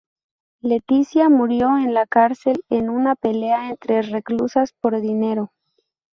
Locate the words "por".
4.81-4.99